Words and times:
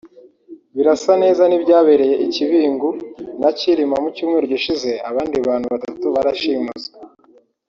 Birasa 0.75 1.11
neza 1.23 1.43
n’ibyabereye 1.47 2.15
i 2.25 2.27
Kibingu 2.33 2.89
na 3.41 3.49
Kirima 3.57 3.95
mu 4.03 4.09
cyumweru 4.15 4.45
gishize 4.53 4.89
abandi 5.09 5.35
bantu 5.47 5.65
batatu 5.73 6.05
barashimuswe 6.15 6.95